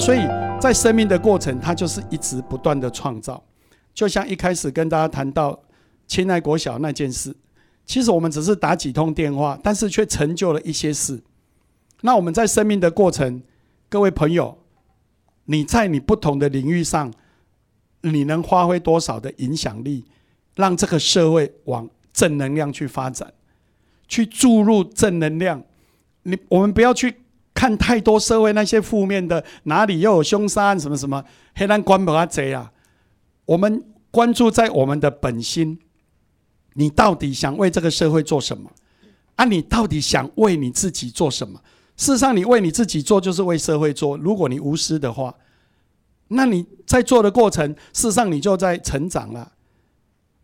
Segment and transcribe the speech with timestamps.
[0.00, 0.20] 所以
[0.58, 3.42] 在生命的过程，它就是一直不断的创造。
[3.92, 5.60] 就像一开始跟大家谈到
[6.06, 7.36] 亲爱国小那件事，
[7.84, 11.22] 其实我们只是打几通电话，但是却成就了一些事。
[12.00, 13.42] 那我们在生命的过程，
[13.90, 14.56] 各位朋友，
[15.44, 17.12] 你在你不同的领域上，
[18.00, 20.06] 你能发挥多少的影响力，
[20.56, 23.34] 让这个社会往正能量去发展，
[24.08, 25.62] 去注入正能量？
[26.22, 27.16] 你我们不要去
[27.60, 31.22] 看太多社会那些负面的，哪里又有凶杀案什么什么，
[31.54, 32.72] 黑暗关不阿贼啊！
[33.44, 35.78] 我们关注在我们的本心，
[36.72, 38.70] 你到底想为这个社会做什么？
[39.36, 41.60] 啊，你到底想为你自己做什么？
[41.98, 44.16] 事实上，你为你自己做，就是为社会做。
[44.16, 45.34] 如果你无私的话，
[46.28, 49.52] 那你在做的过程，事实上你就在成长了。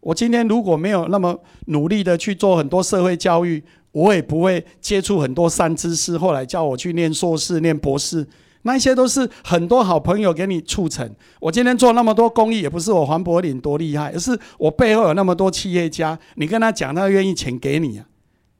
[0.00, 6.18] 我今天如果没有那么努力的去做很多社会教育，我也不会接触很多三知识。
[6.18, 8.26] 后来叫我去念硕士、念博士，
[8.62, 11.08] 那些都是很多好朋友给你促成。
[11.40, 18.06] 我今天做那么多公益，也不是我黄柏林多厉害，而是我背后有那么多企业家，你跟他讲，他愿意钱给你啊，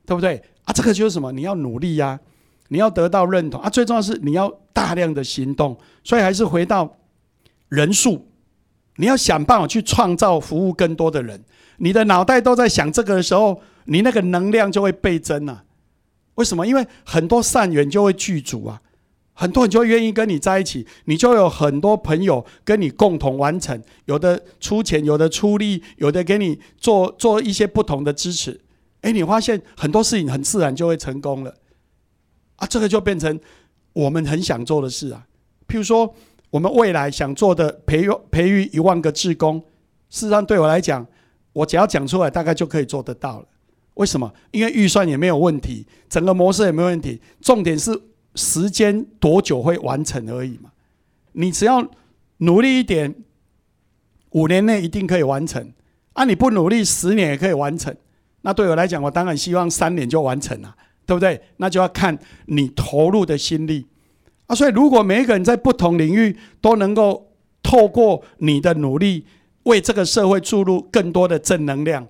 [0.06, 0.42] 对不对？
[0.64, 1.32] 啊，这个就是什么？
[1.32, 2.20] 你要努力呀。
[2.68, 3.68] 你要得到认同啊！
[3.68, 6.90] 最重要是你要大量的行动，所以还是回到
[7.68, 8.26] 人数，
[8.96, 11.44] 你要想办法去创造服务更多的人。
[11.76, 15.64] 你的脑袋都在想这个的时候，你那个能量就会倍增啊！
[16.36, 16.66] 为什么？
[16.66, 18.80] 因为很多善缘就会聚足啊，
[19.34, 23.82] 很多人就愿意跟你在一起，你就有很多朋友跟你共同完成。
[24.06, 28.60] 有的出钱，有的出力，有的给你做做一些不同的支持。
[29.02, 31.54] 哎，你发现很多事情很自然就会成功了。
[32.56, 33.38] 啊，这个就变成
[33.92, 35.26] 我们很想做的事啊。
[35.68, 36.14] 譬如说，
[36.50, 39.58] 我们未来想做的培育培育一万个志工，
[40.08, 41.06] 事实上对我来讲，
[41.52, 43.46] 我只要讲出来，大概就可以做得到了。
[43.94, 44.32] 为什么？
[44.50, 47.90] 因为预算也没有问题，整个模式也没问题，重点是
[48.34, 50.70] 时间多久会完成而已嘛。
[51.32, 51.86] 你只要
[52.38, 53.14] 努力一点，
[54.30, 55.72] 五年内一定可以完成。
[56.12, 57.94] 啊，你不努力，十年也可以完成。
[58.42, 60.76] 那对我来讲，我当然希望三年就完成了。
[61.04, 61.38] 对不对？
[61.56, 62.16] 那就要看
[62.46, 63.84] 你投入的心力
[64.46, 64.54] 啊！
[64.54, 69.26] 所以，如果每一个人在不同领域都能够透过你的努力，
[69.64, 72.06] 为这个社会注入更多的正能量，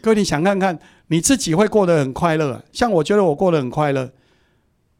[0.00, 0.78] 各位，你想看看
[1.08, 2.64] 你自己会过得很快乐。
[2.72, 4.12] 像我觉得我过得很快乐，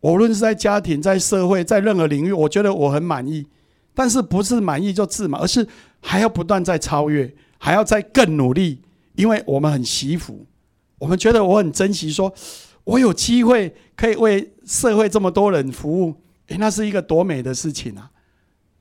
[0.00, 3.46] 无论是在家庭、在社会、在任何领域，我觉得我很满意。
[3.94, 5.66] 但是，不是满意就自满，而是
[6.00, 8.80] 还要不断在超越，还要再更努力，
[9.14, 10.46] 因为我们很惜福，
[10.98, 12.34] 我们觉得我很珍惜说。
[12.84, 16.14] 我有机会可以为社会这么多人服务，
[16.48, 18.10] 诶，那是一个多美的事情啊！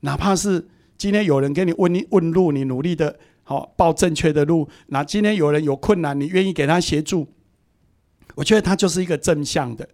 [0.00, 0.68] 哪怕是
[0.98, 7.28] 今天有人给你问问路，你努力的好报正确的路；那今天有人有困难，你愿意给他协助，
[8.34, 9.88] 我觉得他就是一个正向的。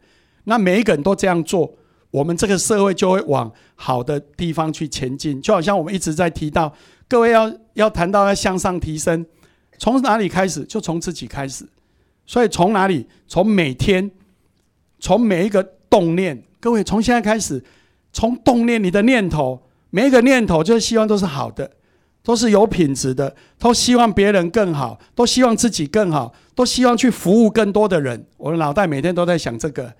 [0.44, 1.74] 那每一个人都这样做，
[2.10, 5.42] 我们这个社会就会往好的地方去前进。
[5.42, 6.72] 就好像我们一直在提到，
[7.06, 9.26] 各位要要谈到要向上提升，
[9.78, 10.64] 从哪里开始？
[10.64, 11.66] 就从自己开始。
[12.26, 13.06] 所以从哪里？
[13.26, 14.10] 从每天，
[15.00, 17.62] 从每一个动念，各位从现在开始，
[18.12, 21.68] 从动念你的念头，每一个念头就是希望都是好的，
[22.22, 28.26] 都是有品质的，都希望别人更好，都希望自己更好，都希望去服务更多的人。
[28.36, 29.92] 我的脑袋每天都在想这个，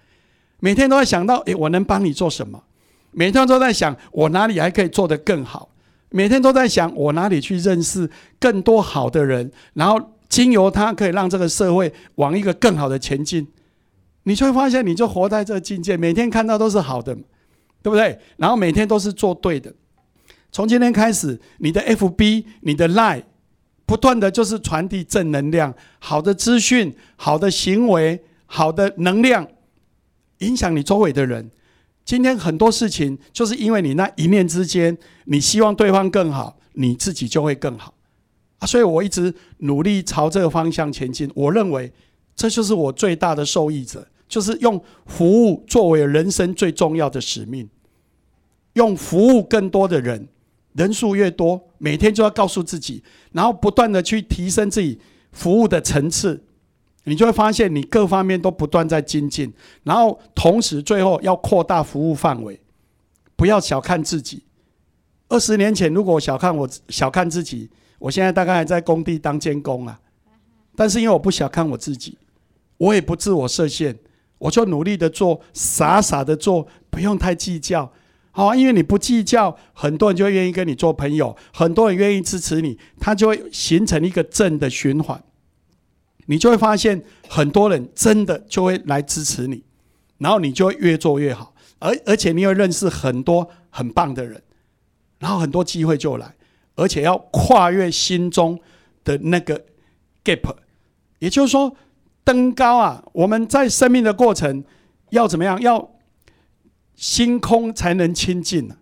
[0.60, 2.62] 每天都在想到，诶，我能帮你做什么？
[3.12, 5.68] 每天都在想，我哪里还可以做得更好？
[6.10, 10.00] 每天都在想，我哪里去认识更多好的人，然后。
[10.30, 13.44] 经由他可以让这个社会往一个更好的前进，
[14.22, 17.12] 你就会发现，你就活在这境界，每天看到都是好的，
[17.82, 18.16] 对不对？
[18.36, 19.74] 然后每天都是做对的。
[20.52, 23.24] 从今天开始，你的 FB、你的 Line，
[23.86, 29.46] 不断的就是传递正能量、好的资讯、好的行为、好的能量，
[30.38, 31.50] 影响你周围的人。
[32.04, 34.96] 今天很多事情，就是因为你那一念之间，
[35.26, 37.94] 你希望对方更好，你自己就会更好。
[38.58, 41.30] 啊，所以我一直努力朝这个方向前进。
[41.34, 41.92] 我认为
[42.34, 47.68] 这就是我最大的受益者，就是用服务作为人生最重要的使命，
[48.72, 50.26] 用服务更多的人，
[50.72, 53.02] 人数越多，每天就要告诉自己，
[53.32, 55.00] 然后不断的去提升自己
[55.32, 56.44] 服务的层次，
[57.04, 59.52] 你就会发现你各方面都不断在精进，
[59.84, 62.60] 然后同时最后要扩大服务范围，
[63.36, 64.44] 不要小看自己。
[65.28, 67.70] 二十年前，如果我小看我小看自己。
[68.00, 70.00] 我现在大概还在工地当监工啊，
[70.74, 72.16] 但是因为我不小看我自己，
[72.78, 73.94] 我也不自我设限，
[74.38, 77.92] 我就努力的做，傻傻的做，不用太计较，
[78.32, 85.22] 好，因为你不计较，很多人就愿意跟你做朋友，很多人愿意支持你，他就会形成一个正的循环，
[86.26, 89.64] 你就会发现很多人真的就会来支持你，
[90.18, 94.40] 然后你就会越做越好，而而且你会认识很多很棒的人，
[95.18, 96.36] 然后很多机会就来，
[96.76, 98.60] 而且要跨越心中
[99.02, 99.64] 的那个
[100.24, 100.54] gap，
[101.18, 101.74] 也就是说，
[102.22, 104.62] 登高啊，我们在生命的过程
[105.10, 105.60] 要怎么样？
[105.60, 105.90] 要
[107.00, 108.76] 心空才能亲近啊，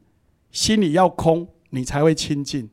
[0.51, 2.69] 心里要空，你才会亲近。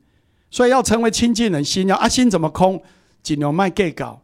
[0.50, 2.82] 所以要成为亲近人，心要啊，心怎么空？
[3.22, 4.24] 尽量卖计较，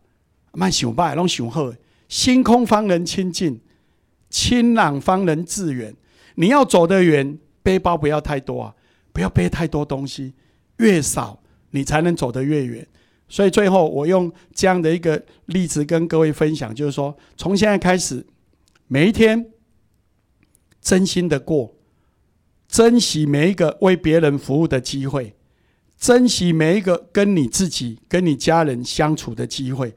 [0.53, 1.71] 卖想败，拢想好。
[2.09, 3.61] 心空方能清净，
[4.31, 5.93] 清朗方能致远。
[6.33, 8.73] 你要走得远，背包不要太多啊，
[9.13, 10.33] 不要背太多东西，
[10.77, 11.39] 越少
[11.69, 12.87] 你才能走得越远。
[13.29, 18.25] 所以最后我用这样的一个例子跟各位分享，就是说，从现在开始，
[18.87, 19.51] 每一天
[20.81, 21.75] 真心的过，
[22.67, 25.35] 珍惜每一个为别人服务的机会，
[25.97, 29.93] 珍惜每一个跟你自己、跟你家人相处的机会。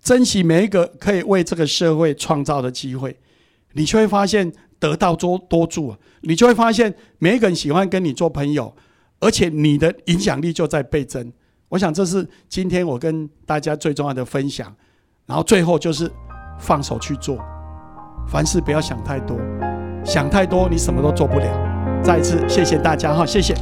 [0.00, 3.16] 珍惜每一个可以为这个社会创造的机会，
[3.74, 5.98] 你就会发现得到多多助啊！
[6.22, 8.74] 你就会发现每一个人喜欢跟你做朋友，
[9.20, 11.32] 而且你的影响力就在倍增。
[11.68, 14.74] 我想这是今天我跟大家最重要的分享。
[15.24, 16.10] 然后最后就是
[16.58, 17.38] 放手去做，
[18.26, 19.38] 凡事不要想太多，
[20.04, 21.46] 想太多你什么都做不了。
[22.02, 23.54] 再一次谢谢大家哈，谢谢。